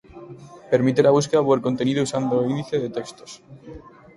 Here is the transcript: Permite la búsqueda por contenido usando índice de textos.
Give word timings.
Permite 0.71 1.03
la 1.03 1.11
búsqueda 1.11 1.43
por 1.45 1.61
contenido 1.61 2.01
usando 2.01 2.49
índice 2.49 2.79
de 2.79 2.89
textos. 2.89 3.43